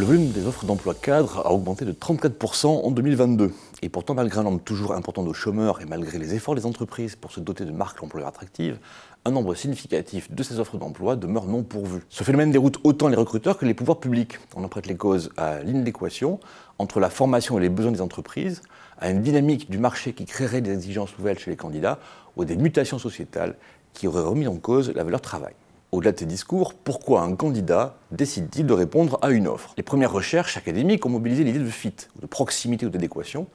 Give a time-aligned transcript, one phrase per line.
[0.00, 3.52] Le volume des offres d'emploi cadre a augmenté de 34% en 2022.
[3.82, 7.16] Et pourtant, malgré un nombre toujours important de chômeurs et malgré les efforts des entreprises
[7.16, 8.78] pour se doter de marques employeurs attractives,
[9.24, 12.00] un nombre significatif de ces offres d'emploi demeure non pourvu.
[12.10, 14.38] Ce phénomène déroute autant les recruteurs que les pouvoirs publics.
[14.54, 16.40] On en prête les causes à l'inadéquation
[16.78, 18.60] entre la formation et les besoins des entreprises,
[18.98, 21.98] à une dynamique du marché qui créerait des exigences nouvelles chez les candidats,
[22.36, 23.56] ou à des mutations sociétales
[23.94, 25.54] qui auraient remis en cause la valeur travail.
[25.92, 29.74] Au-delà de ces discours, pourquoi un candidat décide-t-il de répondre à une offre?
[29.76, 33.48] Les premières recherches académiques ont mobilisé l'idée de fit, de proximité ou d'adéquation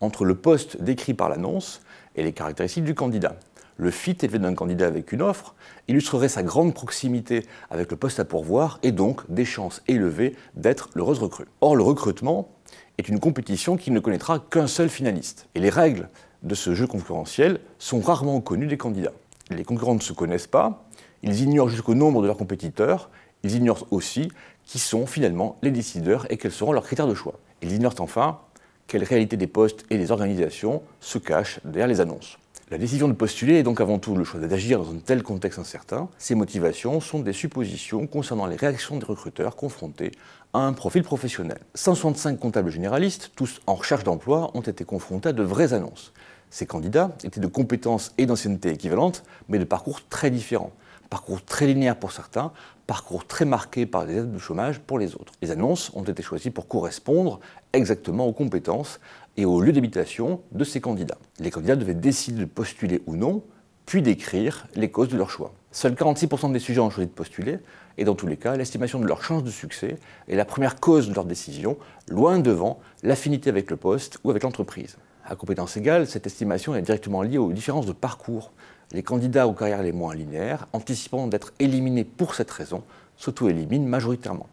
[0.00, 1.82] entre le poste décrit par l'annonce
[2.14, 3.34] et les caractéristiques du candidat.
[3.76, 5.56] Le fit élevé d'un candidat avec une offre
[5.88, 10.90] illustrerait sa grande proximité avec le poste à pourvoir et donc des chances élevées d'être
[10.94, 11.46] l'heureuse recrue.
[11.60, 12.50] Or, le recrutement
[12.98, 15.48] est une compétition qui ne connaîtra qu'un seul finaliste.
[15.56, 16.08] Et les règles
[16.44, 19.12] de ce jeu concurrentiel sont rarement connues des candidats.
[19.50, 20.86] Les concurrents ne se connaissent pas,
[21.22, 23.10] ils ignorent jusqu'au nombre de leurs compétiteurs,
[23.42, 24.30] ils ignorent aussi
[24.64, 27.38] qui sont finalement les décideurs et quels seront leurs critères de choix.
[27.62, 28.40] Ils ignorent enfin
[28.86, 32.38] quelle réalité des postes et des organisations se cachent derrière les annonces.
[32.70, 35.58] La décision de postuler est donc avant tout le choix d'agir dans un tel contexte
[35.58, 36.08] incertain.
[36.18, 40.12] Ces motivations sont des suppositions concernant les réactions des recruteurs confrontés
[40.52, 41.58] à un profil professionnel.
[41.74, 46.12] 165 comptables généralistes, tous en recherche d'emploi, ont été confrontés à de vraies annonces.
[46.48, 50.72] Ces candidats étaient de compétences et d'ancienneté équivalentes, mais de parcours très différents
[51.10, 52.52] parcours très linéaire pour certains,
[52.86, 55.32] parcours très marqué par des aides de chômage pour les autres.
[55.42, 57.40] Les annonces ont été choisies pour correspondre
[57.72, 59.00] exactement aux compétences
[59.36, 61.18] et au lieu d'habitation de ces candidats.
[61.40, 63.42] Les candidats devaient décider de postuler ou non,
[63.86, 65.52] puis d'écrire les causes de leur choix.
[65.72, 67.58] Seuls 46% des sujets ont choisi de postuler,
[67.98, 69.98] et dans tous les cas, l'estimation de leur chance de succès
[70.28, 71.76] est la première cause de leur décision,
[72.08, 74.96] loin devant l'affinité avec le poste ou avec l'entreprise.
[75.24, 78.52] À compétences égales, cette estimation est directement liée aux différences de parcours
[78.92, 82.82] les candidats aux carrières les moins linéaires, anticipant d'être éliminés pour cette raison,
[83.16, 84.48] s'auto-éliminent majoritairement.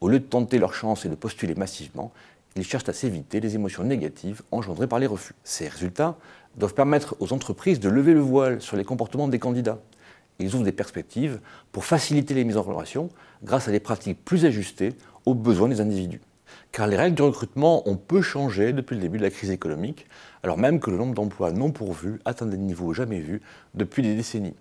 [0.00, 2.12] Au lieu de tenter leur chance et de postuler massivement,
[2.56, 5.34] ils cherchent à s'éviter les émotions négatives engendrées par les refus.
[5.44, 6.16] Ces résultats
[6.56, 9.78] doivent permettre aux entreprises de lever le voile sur les comportements des candidats.
[10.40, 11.40] Ils ouvrent des perspectives
[11.72, 13.10] pour faciliter les mises en relation
[13.44, 14.94] grâce à des pratiques plus ajustées
[15.24, 16.20] aux besoins des individus
[16.72, 20.06] car les règles du recrutement ont peu changé depuis le début de la crise économique,
[20.42, 23.40] alors même que le nombre d'emplois non pourvus atteint des niveaux jamais vus
[23.74, 24.54] depuis des décennies.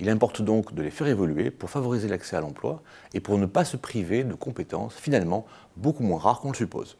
[0.00, 3.46] Il importe donc de les faire évoluer pour favoriser l'accès à l'emploi et pour ne
[3.46, 5.46] pas se priver de compétences finalement
[5.76, 6.96] beaucoup moins rares qu'on le suppose.